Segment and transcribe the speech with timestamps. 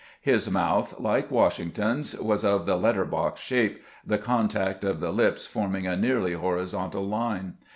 [0.19, 5.11] His taouth, like Washington's, was of the letter box shape, the con tact of the
[5.11, 7.53] lips forming a nearly horizontal line.